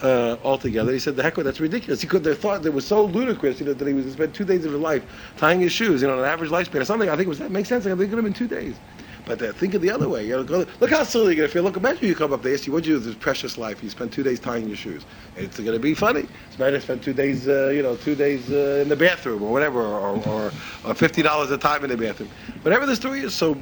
Uh, 0.00 0.36
altogether, 0.44 0.92
he 0.92 1.00
said, 1.00 1.16
"The 1.16 1.24
heck, 1.24 1.36
with 1.36 1.44
that's 1.44 1.58
ridiculous." 1.58 2.00
He 2.00 2.06
could. 2.06 2.22
They 2.22 2.36
thought 2.36 2.64
it 2.64 2.72
was 2.72 2.86
so 2.86 3.04
ludicrous, 3.04 3.58
you 3.58 3.66
know, 3.66 3.72
that 3.72 3.84
he 3.84 3.94
was 3.94 4.04
going 4.04 4.14
to 4.14 4.16
spend 4.16 4.34
two 4.34 4.44
days 4.44 4.64
of 4.64 4.70
his 4.70 4.80
life 4.80 5.02
tying 5.36 5.60
his 5.60 5.72
shoes. 5.72 6.02
You 6.02 6.06
know, 6.06 6.20
an 6.20 6.24
average 6.24 6.50
lifespan 6.50 6.80
or 6.82 6.84
something. 6.84 7.08
I 7.08 7.16
think 7.16 7.26
it 7.26 7.30
was 7.30 7.40
that 7.40 7.50
makes 7.50 7.68
sense. 7.68 7.84
I 7.84 7.88
think 7.88 8.02
it 8.02 8.06
could 8.10 8.18
have 8.18 8.24
been 8.24 8.32
two 8.32 8.46
days. 8.46 8.76
But 9.24 9.40
uh, 9.40 9.52
think 9.52 9.74
of 9.74 9.82
the 9.82 9.90
other 9.90 10.08
way. 10.08 10.26
You 10.26 10.42
know, 10.42 10.66
look 10.80 10.90
how 10.90 11.04
silly 11.04 11.36
you're 11.36 11.36
going 11.36 11.48
to 11.48 11.52
feel. 11.52 11.62
Look, 11.62 11.76
imagine 11.76 12.08
you 12.08 12.14
come 12.14 12.32
up, 12.32 12.42
they 12.42 12.54
ask 12.54 12.66
you, 12.66 12.72
what'd 12.72 12.86
you 12.86 12.94
do 12.94 12.98
with 12.98 13.06
this 13.06 13.14
precious 13.14 13.56
life? 13.56 13.82
You 13.82 13.88
spend 13.88 14.12
two 14.12 14.24
days 14.24 14.40
tying 14.40 14.66
your 14.66 14.76
shoes. 14.76 15.04
It's 15.36 15.58
going 15.58 15.72
to 15.72 15.78
be 15.78 15.94
funny. 15.94 16.26
It's 16.48 16.56
better 16.56 16.76
to 16.76 16.80
spend 16.80 17.02
two 17.02 17.12
days, 17.12 17.46
uh, 17.46 17.68
you 17.68 17.82
know, 17.82 17.94
two 17.94 18.16
days 18.16 18.50
uh, 18.50 18.80
in 18.82 18.88
the 18.88 18.96
bathroom 18.96 19.42
or 19.42 19.52
whatever, 19.52 19.80
or, 19.80 20.16
or, 20.26 20.46
or 20.46 20.94
$50 20.94 21.52
a 21.52 21.58
time 21.58 21.84
in 21.84 21.90
the 21.90 21.96
bathroom. 21.96 22.30
Whatever 22.62 22.84
the 22.84 22.96
story 22.96 23.20
is, 23.20 23.32
so 23.32 23.56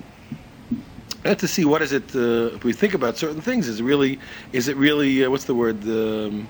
have 1.24 1.36
to 1.38 1.48
see 1.48 1.66
what 1.66 1.82
is 1.82 1.92
it. 1.92 2.14
Uh, 2.14 2.54
if 2.56 2.64
we 2.64 2.72
think 2.72 2.94
about 2.94 3.18
certain 3.18 3.42
things, 3.42 3.68
is 3.68 3.80
it 3.80 3.84
really, 3.84 4.18
is 4.52 4.68
it 4.68 4.76
really, 4.76 5.24
uh, 5.24 5.30
what's 5.30 5.44
the 5.44 5.54
word? 5.54 5.82
Um, 5.84 6.48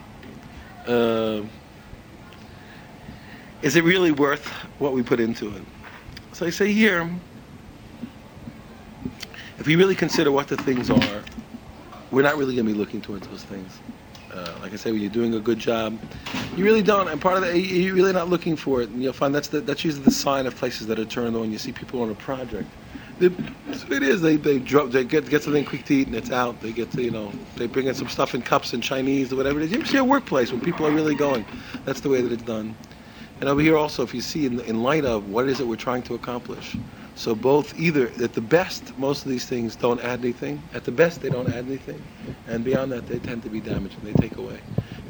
uh, 0.86 1.42
is 3.62 3.76
it 3.76 3.84
really 3.84 4.12
worth 4.12 4.46
what 4.78 4.92
we 4.92 5.02
put 5.02 5.20
into 5.20 5.54
it? 5.54 5.62
So 6.32 6.46
I 6.46 6.50
say 6.50 6.72
here, 6.72 7.10
if 9.60 9.66
we 9.66 9.76
really 9.76 9.94
consider 9.94 10.32
what 10.32 10.48
the 10.48 10.56
things 10.56 10.88
are, 10.88 11.22
we're 12.10 12.22
not 12.22 12.38
really 12.38 12.54
going 12.56 12.66
to 12.66 12.72
be 12.72 12.78
looking 12.78 13.02
towards 13.02 13.28
those 13.28 13.44
things. 13.44 13.78
Uh, 14.32 14.54
like 14.62 14.72
I 14.72 14.76
say, 14.76 14.90
when 14.90 15.02
you're 15.02 15.10
doing 15.10 15.34
a 15.34 15.40
good 15.40 15.58
job, 15.58 15.98
you 16.56 16.64
really 16.64 16.82
don't. 16.82 17.08
And 17.08 17.20
part 17.20 17.36
of 17.36 17.42
that, 17.42 17.58
you're 17.58 17.94
really 17.94 18.12
not 18.14 18.30
looking 18.30 18.56
for 18.56 18.80
it. 18.80 18.88
And 18.88 19.02
you'll 19.02 19.12
find 19.12 19.34
that's 19.34 19.48
the, 19.48 19.60
that's 19.60 19.84
usually 19.84 20.02
the 20.02 20.10
sign 20.10 20.46
of 20.46 20.56
places 20.56 20.86
that 20.86 20.98
are 20.98 21.04
turned 21.04 21.36
on. 21.36 21.52
You 21.52 21.58
see 21.58 21.72
people 21.72 22.00
on 22.00 22.10
a 22.10 22.14
project. 22.14 22.68
They, 23.18 23.28
that's 23.66 23.82
what 23.82 23.92
it 23.92 24.02
is. 24.02 24.22
They 24.22 24.36
they 24.36 24.58
drop, 24.58 24.92
they 24.92 25.04
get 25.04 25.28
get 25.28 25.42
something 25.42 25.64
quick 25.66 25.84
to 25.86 25.94
eat 25.94 26.06
and 26.06 26.16
it's 26.16 26.30
out. 26.30 26.58
They 26.62 26.72
get 26.72 26.90
to 26.92 27.02
you 27.02 27.10
know 27.10 27.30
they 27.56 27.66
bring 27.66 27.86
in 27.86 27.94
some 27.94 28.08
stuff 28.08 28.34
in 28.34 28.40
cups 28.40 28.72
and 28.72 28.82
Chinese 28.82 29.30
or 29.30 29.36
whatever 29.36 29.60
it 29.60 29.64
is. 29.64 29.72
You 29.72 29.84
see 29.84 29.98
a 29.98 30.04
workplace 30.04 30.52
when 30.52 30.62
people 30.62 30.86
are 30.86 30.90
really 30.90 31.14
going. 31.14 31.44
That's 31.84 32.00
the 32.00 32.08
way 32.08 32.22
that 32.22 32.32
it's 32.32 32.42
done. 32.44 32.74
And 33.40 33.48
over 33.48 33.60
here 33.60 33.76
also, 33.76 34.02
if 34.02 34.14
you 34.14 34.22
see 34.22 34.46
in, 34.46 34.60
in 34.60 34.82
light 34.82 35.04
of 35.04 35.28
what 35.28 35.44
it 35.44 35.50
is 35.50 35.58
that 35.58 35.66
we're 35.66 35.76
trying 35.76 36.02
to 36.04 36.14
accomplish, 36.14 36.76
so 37.20 37.34
both 37.34 37.78
either 37.78 38.08
at 38.22 38.32
the 38.32 38.40
best, 38.40 38.96
most 38.98 39.26
of 39.26 39.30
these 39.30 39.44
things 39.44 39.76
don't 39.76 40.00
add 40.00 40.20
anything. 40.20 40.62
At 40.72 40.84
the 40.84 40.90
best, 40.90 41.20
they 41.20 41.28
don't 41.28 41.48
add 41.48 41.66
anything, 41.66 42.02
and 42.48 42.64
beyond 42.64 42.90
that, 42.92 43.06
they 43.08 43.18
tend 43.18 43.42
to 43.42 43.50
be 43.50 43.60
damaging. 43.60 44.00
they 44.02 44.14
take 44.14 44.38
away. 44.38 44.58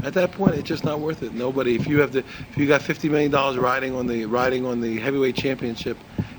At 0.02 0.14
that 0.14 0.33
point, 0.33 0.57
it's 0.57 0.69
just 0.69 0.83
not 0.83 0.99
worth 0.99 1.23
it. 1.23 1.35
Nobody. 1.35 1.76
If 1.76 1.87
you 1.87 2.00
have 2.00 2.11
the, 2.11 2.25
if 2.50 2.57
you 2.57 2.67
got 2.67 2.83
fifty 2.83 3.09
million 3.09 3.31
dollars 3.31 3.59
riding 3.59 3.95
on 3.95 4.09
the 4.09 4.25
riding 4.25 4.67
on 4.67 4.81
the 4.81 4.99
heavyweight 4.99 5.37
championship, 5.37 5.97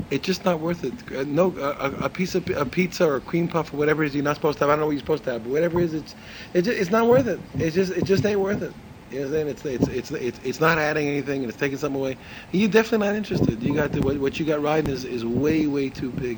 it's 0.09 0.25
just 0.25 0.43
not 0.43 0.59
worth 0.59 0.83
it. 0.83 0.93
Uh, 1.15 1.23
no, 1.25 1.55
a, 1.57 2.05
a, 2.05 2.09
piece 2.09 2.35
of 2.35 2.49
a 2.49 2.65
pizza 2.65 3.07
or 3.07 3.15
a 3.15 3.21
cream 3.21 3.47
puff 3.47 3.73
or 3.73 3.77
whatever 3.77 4.03
it 4.03 4.07
is 4.07 4.15
you're 4.15 4.25
not 4.25 4.35
supposed 4.35 4.57
to 4.57 4.65
have. 4.65 4.71
I 4.71 4.73
don't 4.73 4.81
know 4.81 4.87
what 4.87 4.91
you're 4.91 4.99
supposed 4.99 5.23
to 5.23 5.31
have, 5.31 5.43
but 5.43 5.51
whatever 5.51 5.79
it 5.79 5.85
is, 5.85 5.93
it's 5.93 6.15
it's, 6.53 6.67
just, 6.67 6.79
it's 6.81 6.91
not 6.91 7.07
worth 7.07 7.27
it. 7.27 7.39
It's 7.55 7.75
just 7.75 7.93
it 7.93 8.03
just 8.03 8.25
ain't 8.25 8.41
worth 8.41 8.61
it. 8.61 8.73
You 9.11 9.19
know 9.19 9.29
what 9.29 9.39
I'm 9.39 9.57
saying? 9.57 9.75
It's, 9.75 9.89
it's, 9.89 9.89
it's, 9.89 10.11
it's, 10.11 10.39
it's 10.45 10.59
not 10.61 10.77
adding 10.77 11.07
anything 11.07 11.41
and 11.41 11.49
it's 11.49 11.59
taking 11.59 11.77
something 11.77 11.99
away. 11.99 12.17
And 12.51 12.61
you're 12.61 12.69
definitely 12.69 13.07
not 13.07 13.15
interested. 13.15 13.61
You 13.61 13.75
got 13.75 13.93
what, 14.05 14.17
what 14.19 14.39
you 14.39 14.45
got 14.45 14.61
riding 14.61 14.89
is, 14.89 15.03
is 15.03 15.25
way, 15.25 15.67
way 15.67 15.89
too 15.89 16.11
big. 16.11 16.37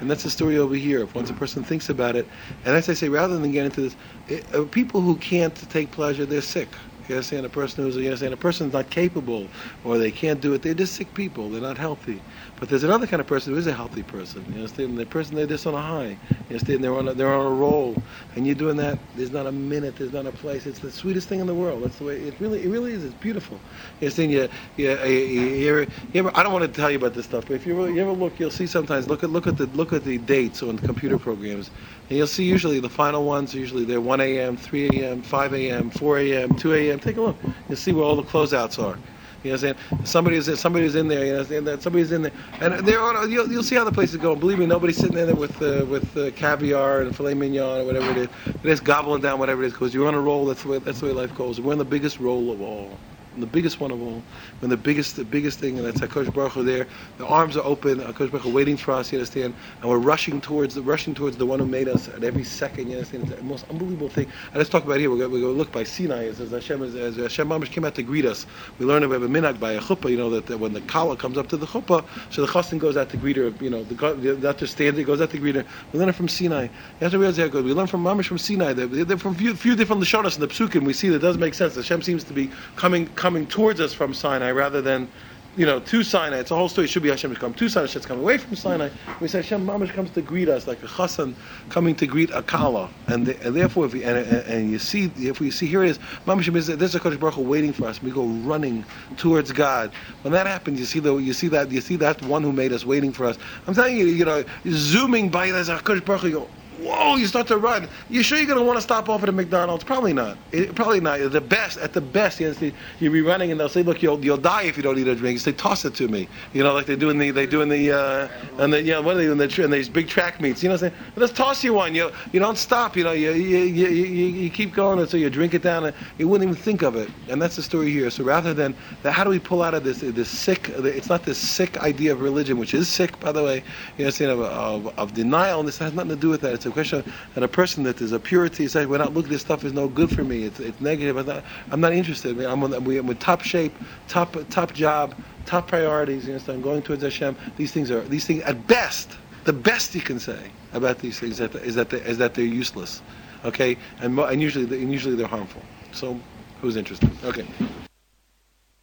And 0.00 0.10
that's 0.10 0.22
the 0.22 0.30
story 0.30 0.58
over 0.58 0.74
here. 0.74 1.00
If 1.00 1.14
once 1.14 1.30
a 1.30 1.34
person 1.34 1.64
thinks 1.64 1.88
about 1.88 2.14
it, 2.14 2.26
and 2.66 2.76
as 2.76 2.90
I 2.90 2.94
say, 2.94 3.08
rather 3.08 3.38
than 3.38 3.50
get 3.52 3.64
into 3.64 3.80
this, 3.80 3.96
it, 4.28 4.54
uh, 4.54 4.64
people 4.64 5.00
who 5.00 5.16
can't 5.16 5.54
take 5.70 5.90
pleasure, 5.92 6.26
they're 6.26 6.42
sick. 6.42 6.68
You 7.08 7.16
understand? 7.16 7.46
A 7.46 7.50
person 7.50 7.84
who's, 7.84 7.96
you 7.96 8.04
understand? 8.06 8.34
A 8.34 8.38
person's 8.38 8.72
not 8.74 8.90
capable 8.90 9.46
or 9.84 9.96
they 9.96 10.10
can't 10.10 10.40
do 10.40 10.52
it. 10.54 10.62
They're 10.62 10.74
just 10.74 10.94
sick 10.94 11.12
people. 11.14 11.48
They're 11.48 11.60
not 11.60 11.78
healthy. 11.78 12.20
But 12.64 12.70
there's 12.70 12.84
another 12.84 13.06
kind 13.06 13.20
of 13.20 13.26
person 13.26 13.52
who 13.52 13.58
is 13.58 13.66
a 13.66 13.74
healthy 13.74 14.02
person. 14.02 14.42
You 14.48 14.60
understand? 14.60 14.96
The 14.96 15.04
person 15.04 15.36
they're 15.36 15.46
just 15.46 15.66
on 15.66 15.74
a 15.74 15.82
high. 15.82 16.16
You 16.30 16.36
understand? 16.48 16.82
They're 16.82 16.94
on 16.94 17.08
a, 17.08 17.12
they're 17.12 17.34
on 17.34 17.44
a 17.44 17.54
roll, 17.54 17.94
and 18.34 18.46
you're 18.46 18.54
doing 18.54 18.78
that. 18.78 18.98
There's 19.16 19.32
not 19.32 19.46
a 19.46 19.52
minute. 19.52 19.96
There's 19.96 20.14
not 20.14 20.24
a 20.24 20.32
place. 20.32 20.64
It's 20.64 20.78
the 20.78 20.90
sweetest 20.90 21.28
thing 21.28 21.40
in 21.40 21.46
the 21.46 21.54
world. 21.54 21.84
That's 21.84 21.98
the 21.98 22.04
way 22.04 22.16
it 22.22 22.32
really 22.40 22.62
it 22.62 22.70
really 22.70 22.94
is. 22.94 23.04
It's 23.04 23.12
beautiful. 23.16 23.60
You 24.00 24.06
understand? 24.06 24.32
You, 24.32 24.48
you, 24.78 24.98
you, 25.04 25.80
you, 25.80 25.86
ever, 26.14 26.32
I 26.34 26.42
don't 26.42 26.54
want 26.54 26.64
to 26.64 26.72
tell 26.72 26.90
you 26.90 26.96
about 26.96 27.12
this 27.12 27.26
stuff, 27.26 27.44
but 27.46 27.52
if 27.52 27.66
you, 27.66 27.76
really, 27.76 27.96
you 27.96 28.00
ever 28.00 28.12
look, 28.12 28.40
you'll 28.40 28.50
see 28.50 28.66
sometimes. 28.66 29.08
Look 29.08 29.22
at 29.22 29.28
look 29.28 29.46
at 29.46 29.58
the 29.58 29.66
look 29.66 29.92
at 29.92 30.02
the 30.02 30.16
dates 30.16 30.62
on 30.62 30.78
computer 30.78 31.18
programs, 31.18 31.70
and 32.08 32.16
you'll 32.16 32.26
see 32.26 32.44
usually 32.44 32.80
the 32.80 32.88
final 32.88 33.26
ones. 33.26 33.54
Usually 33.54 33.84
they're 33.84 34.00
1 34.00 34.22
a.m., 34.22 34.56
3 34.56 34.88
a.m., 34.88 35.20
5 35.20 35.52
a.m., 35.52 35.90
4 35.90 36.18
a.m., 36.18 36.56
2 36.56 36.72
a.m. 36.72 36.98
Take 36.98 37.18
a 37.18 37.20
look. 37.20 37.36
You'll 37.68 37.76
see 37.76 37.92
where 37.92 38.06
all 38.06 38.16
the 38.16 38.22
closeouts 38.22 38.82
are. 38.82 38.96
You 39.44 39.50
know 39.50 39.56
what 39.56 39.64
I'm 39.64 39.76
saying? 39.90 40.06
Somebody's 40.06 40.48
in, 40.48 40.56
somebody's 40.56 40.94
in 40.94 41.06
there. 41.06 41.26
You 41.26 41.32
know 41.32 41.38
what 41.40 41.50
I'm 41.50 41.66
saying? 41.66 41.80
Somebody's 41.80 42.12
in 42.12 42.22
there, 42.22 42.32
and 42.60 42.86
they're 42.86 43.00
on. 43.00 43.30
You'll, 43.30 43.46
you'll 43.52 43.62
see 43.62 43.76
how 43.76 43.84
the 43.84 43.92
place 43.92 44.10
is 44.10 44.16
going. 44.16 44.40
Believe 44.40 44.58
me, 44.58 44.64
nobody's 44.64 44.96
sitting 44.96 45.18
in 45.18 45.26
there 45.26 45.36
with 45.36 45.60
uh, 45.60 45.84
with 45.84 46.16
uh, 46.16 46.30
caviar 46.30 47.02
and 47.02 47.14
filet 47.14 47.34
mignon 47.34 47.82
or 47.82 47.84
whatever 47.84 48.10
it 48.10 48.16
is. 48.16 48.28
They're 48.62 48.72
just 48.72 48.84
gobbling 48.84 49.20
down 49.20 49.38
whatever 49.38 49.62
it 49.62 49.66
is 49.66 49.72
because 49.74 49.92
you're 49.92 50.08
on 50.08 50.14
a 50.14 50.20
roll. 50.20 50.46
That's 50.46 50.62
the 50.62 50.68
way 50.70 50.78
that's 50.78 51.00
the 51.00 51.06
way 51.06 51.12
life 51.12 51.34
goes. 51.34 51.60
We're 51.60 51.72
on 51.72 51.78
the 51.78 51.84
biggest 51.84 52.20
roll 52.20 52.50
of 52.50 52.62
all 52.62 52.96
the 53.38 53.46
biggest 53.46 53.80
one 53.80 53.90
of 53.90 54.00
all, 54.00 54.22
when 54.60 54.70
the 54.70 54.76
biggest, 54.76 55.16
the 55.16 55.24
biggest 55.24 55.58
thing, 55.58 55.78
and 55.78 55.86
that's 55.86 56.00
Hakadosh 56.00 56.32
Baruch 56.32 56.52
Hu 56.52 56.62
there. 56.62 56.86
The 57.18 57.26
arms 57.26 57.56
are 57.56 57.64
open, 57.64 58.00
uh, 58.00 58.12
Hakadosh 58.12 58.30
Baruch 58.30 58.42
Hu 58.42 58.52
waiting 58.52 58.76
for 58.76 58.92
us. 58.92 59.12
You 59.12 59.18
understand? 59.18 59.54
And 59.80 59.90
we're 59.90 59.98
rushing 59.98 60.40
towards 60.40 60.74
the 60.74 60.82
rushing 60.82 61.14
towards 61.14 61.36
the 61.36 61.46
one 61.46 61.58
who 61.58 61.66
made 61.66 61.88
us 61.88 62.08
at 62.08 62.24
every 62.24 62.44
second. 62.44 62.88
You 62.88 62.98
understand? 62.98 63.24
It's 63.24 63.36
the 63.36 63.42
most 63.42 63.68
unbelievable 63.70 64.08
thing. 64.08 64.26
And 64.48 64.56
let's 64.56 64.70
talk 64.70 64.84
about 64.84 64.98
here. 64.98 65.10
We're 65.10 65.28
going 65.28 65.40
to 65.40 65.48
look 65.48 65.72
by 65.72 65.84
Sinai. 65.84 66.32
Says 66.32 66.50
Hashem, 66.50 66.82
as 66.82 67.16
Hashem 67.16 67.48
Mamish 67.48 67.70
came 67.70 67.84
out 67.84 67.94
to 67.96 68.02
greet 68.02 68.24
us. 68.24 68.46
We 68.78 68.86
learn 68.86 69.02
about 69.02 69.22
a 69.22 69.28
minhag 69.28 69.60
by 69.60 69.72
a 69.72 69.80
chuppah. 69.80 70.10
You 70.10 70.16
know 70.16 70.30
that, 70.30 70.46
that 70.46 70.58
when 70.58 70.72
the 70.72 70.80
kala 70.82 71.16
comes 71.16 71.38
up 71.38 71.48
to 71.48 71.56
the 71.56 71.66
chuppah, 71.66 72.04
so 72.30 72.42
the 72.44 72.48
chassan 72.48 72.78
goes 72.78 72.96
out 72.96 73.10
to 73.10 73.16
greet 73.16 73.36
her. 73.36 73.52
You 73.60 73.70
know, 73.70 73.84
the 73.84 74.38
not 74.40 74.58
just 74.58 74.74
stand 74.74 74.96
there, 74.96 75.04
goes 75.04 75.20
out 75.20 75.30
to 75.30 75.38
greet 75.38 75.54
her. 75.54 75.64
We 75.92 75.98
learn 75.98 76.08
it 76.08 76.14
from 76.14 76.28
Sinai. 76.28 76.64
You 76.64 76.70
have 77.00 77.12
to 77.12 77.18
realize 77.18 77.38
it. 77.38 77.52
We 77.52 77.72
learn 77.72 77.86
from 77.86 78.04
Mamish 78.04 78.26
from 78.26 78.38
Sinai. 78.38 78.72
They're, 78.72 78.86
they're 78.86 79.18
from 79.18 79.34
few, 79.34 79.54
few 79.54 79.76
different 79.76 80.02
lashonas 80.02 80.34
in 80.34 80.40
the 80.40 80.48
psukim. 80.48 80.84
We 80.84 80.92
see 80.92 81.08
that 81.08 81.16
it 81.16 81.20
does 81.20 81.38
make 81.38 81.54
sense. 81.54 81.74
Hashem 81.74 82.02
seems 82.02 82.24
to 82.24 82.32
be 82.32 82.50
coming 82.76 83.06
coming 83.24 83.46
towards 83.46 83.80
us 83.80 83.94
from 83.94 84.12
Sinai 84.12 84.50
rather 84.50 84.82
than, 84.82 85.08
you 85.56 85.64
know, 85.64 85.80
to 85.80 86.02
Sinai. 86.02 86.40
It's 86.40 86.50
a 86.50 86.54
whole 86.54 86.68
story. 86.68 86.84
It 86.84 86.88
should 86.88 87.02
be 87.02 87.08
Hashem 87.08 87.34
come 87.36 87.54
to 87.54 87.70
Sinai. 87.70 87.86
Hashem's 87.86 88.04
coming 88.04 88.22
away 88.22 88.36
from 88.36 88.54
Sinai. 88.54 88.90
We 89.18 89.28
say 89.28 89.38
Hashem 89.38 89.66
Mamash 89.66 89.94
comes 89.94 90.10
to 90.10 90.20
greet 90.20 90.50
us 90.50 90.66
like 90.66 90.82
a 90.82 90.86
chassan 90.86 91.34
coming 91.70 91.94
to 91.94 92.06
greet 92.06 92.28
a 92.32 92.42
kala. 92.42 92.90
And, 93.06 93.24
the, 93.24 93.40
and 93.40 93.56
therefore, 93.56 93.86
if 93.86 93.94
we, 93.94 94.04
and, 94.04 94.18
and, 94.18 94.70
you 94.70 94.78
see, 94.78 95.10
if 95.16 95.40
we 95.40 95.50
see, 95.50 95.66
here 95.66 95.82
it 95.82 95.88
is, 95.88 95.98
Mamash 96.26 96.54
is 96.54 96.66
there's 96.66 96.94
a 96.94 97.00
Kodesh 97.00 97.18
Baruch 97.18 97.36
Hu 97.36 97.40
waiting 97.40 97.72
for 97.72 97.86
us. 97.86 98.02
We 98.02 98.10
go 98.10 98.26
running 98.26 98.84
towards 99.16 99.52
God. 99.52 99.90
When 100.20 100.34
that 100.34 100.46
happens, 100.46 100.78
you 100.78 100.84
see 100.84 101.00
the, 101.00 101.16
you 101.16 101.32
see 101.32 101.48
that, 101.48 101.72
you 101.72 101.80
see 101.80 101.96
that 101.96 102.20
one 102.26 102.42
who 102.42 102.52
made 102.52 102.74
us 102.74 102.84
waiting 102.84 103.10
for 103.10 103.24
us. 103.24 103.38
I'm 103.66 103.72
telling 103.72 103.96
you, 103.96 104.04
you 104.04 104.26
know, 104.26 104.44
zooming 104.68 105.30
by 105.30 105.50
there's 105.50 105.70
a 105.70 105.78
Kodesh 105.78 106.04
Baruch 106.04 106.20
Hu, 106.20 106.46
whoa, 106.80 107.16
you 107.16 107.26
start 107.26 107.46
to 107.48 107.56
run. 107.56 107.88
You 108.10 108.22
sure 108.22 108.38
you're 108.38 108.54
to 108.54 108.62
want 108.62 108.78
to 108.78 108.82
stop 108.82 109.08
off 109.08 109.22
at 109.22 109.28
a 109.28 109.32
McDonald's? 109.32 109.84
Probably 109.84 110.12
not. 110.12 110.36
It, 110.52 110.74
probably 110.74 111.00
not. 111.00 111.20
At 111.20 111.32
The 111.32 111.40
best, 111.40 111.78
at 111.78 111.92
the 111.92 112.00
best, 112.00 112.40
you 112.40 112.52
know, 112.52 112.72
you'll 113.00 113.12
be 113.12 113.22
running 113.22 113.50
and 113.50 113.58
they'll 113.58 113.68
say, 113.68 113.82
look, 113.82 114.02
you'll, 114.02 114.24
you'll 114.24 114.36
die 114.36 114.62
if 114.64 114.76
you 114.76 114.82
don't 114.82 114.98
eat 114.98 115.08
a 115.08 115.14
drink. 115.14 115.34
You 115.34 115.38
say, 115.38 115.52
toss 115.52 115.84
it 115.84 115.94
to 115.96 116.08
me. 116.08 116.28
You 116.52 116.62
know, 116.62 116.72
like 116.72 116.86
they 116.86 116.96
do 116.96 117.10
in 117.10 117.18
the, 117.18 117.30
they 117.30 117.46
do 117.46 117.62
in 117.62 117.68
the, 117.68 117.92
uh, 117.92 118.28
and 118.58 118.72
the, 118.72 118.82
know, 118.82 119.02
what 119.02 119.16
are 119.16 119.18
they 119.18 119.24
doing? 119.24 119.38
The, 119.38 119.64
in 119.64 119.70
these 119.70 119.88
big 119.88 120.08
track 120.08 120.40
meets. 120.40 120.62
You 120.62 120.68
know 120.68 120.74
what 120.74 120.82
I'm 120.84 120.90
saying? 120.90 121.02
Let's 121.16 121.32
toss 121.32 121.64
you 121.64 121.74
one. 121.74 121.94
You, 121.94 122.10
you 122.32 122.40
don't 122.40 122.58
stop. 122.58 122.96
You 122.96 123.04
know, 123.04 123.12
you, 123.12 123.32
you, 123.32 123.58
you, 123.58 123.88
you, 123.88 124.26
you 124.26 124.50
keep 124.50 124.74
going 124.74 124.98
until 124.98 125.20
you 125.20 125.30
drink 125.30 125.54
it 125.54 125.62
down 125.62 125.86
and 125.86 125.96
you 126.18 126.28
wouldn't 126.28 126.48
even 126.48 126.62
think 126.62 126.82
of 126.82 126.96
it. 126.96 127.08
And 127.28 127.40
that's 127.40 127.56
the 127.56 127.62
story 127.62 127.90
here. 127.90 128.10
So 128.10 128.24
rather 128.24 128.54
than, 128.54 128.74
that, 129.02 129.12
how 129.12 129.24
do 129.24 129.30
we 129.30 129.38
pull 129.38 129.62
out 129.62 129.74
of 129.74 129.84
this, 129.84 130.00
this 130.00 130.28
sick, 130.28 130.68
it's 130.70 131.08
not 131.08 131.24
this 131.24 131.38
sick 131.38 131.78
idea 131.78 132.12
of 132.12 132.20
religion, 132.20 132.58
which 132.58 132.74
is 132.74 132.88
sick, 132.88 133.18
by 133.20 133.32
the 133.32 133.42
way, 133.42 133.62
you 133.96 134.04
know, 134.04 134.10
saying 134.10 134.30
of, 134.30 134.40
of, 134.40 134.98
of 134.98 135.14
denial, 135.14 135.60
and 135.60 135.68
this 135.68 135.78
has 135.78 135.92
nothing 135.92 136.10
to 136.10 136.16
do 136.16 136.28
with 136.28 136.40
that. 136.40 136.54
It's 136.54 136.63
a 136.66 136.70
question 136.70 137.04
and 137.34 137.44
a 137.44 137.48
person 137.48 137.84
that 137.84 138.00
is 138.00 138.12
a 138.12 138.18
purity 138.18 138.68
says, 138.68 138.86
"We're 138.86 138.98
not 138.98 139.14
looking. 139.14 139.30
This 139.30 139.42
stuff 139.42 139.64
is 139.64 139.72
no 139.72 139.88
good 139.88 140.10
for 140.10 140.24
me. 140.24 140.44
It's, 140.44 140.60
it's 140.60 140.80
negative. 140.80 141.16
I'm 141.16 141.26
not, 141.26 141.44
I'm 141.70 141.80
not 141.80 141.92
interested. 141.92 142.38
I'm, 142.40 142.62
on, 142.62 142.72
I'm 142.72 143.16
top 143.16 143.42
shape, 143.42 143.74
top 144.08 144.36
top 144.50 144.72
job, 144.72 145.14
top 145.46 145.68
priorities. 145.68 146.26
You 146.26 146.32
understand? 146.32 146.56
I'm 146.58 146.62
going 146.62 146.82
towards 146.82 147.02
Hashem. 147.02 147.36
These 147.56 147.72
things 147.72 147.90
are 147.90 148.00
these 148.02 148.26
things 148.26 148.42
at 148.42 148.66
best. 148.66 149.10
The 149.44 149.52
best 149.52 149.94
you 149.94 150.00
can 150.00 150.18
say 150.18 150.50
about 150.72 150.98
these 150.98 151.18
things 151.20 151.32
is 151.32 151.38
that 151.38 151.54
is 151.56 151.74
that, 151.74 151.90
they, 151.90 151.98
is 151.98 152.18
that 152.18 152.34
they're 152.34 152.44
useless. 152.44 153.02
Okay, 153.44 153.76
and 154.00 154.18
and 154.18 154.40
usually 154.40 154.64
and 154.64 154.90
usually 154.92 155.16
they're 155.16 155.26
harmful. 155.26 155.62
So, 155.92 156.18
who's 156.60 156.76
interested? 156.76 157.10
Okay. 157.24 157.46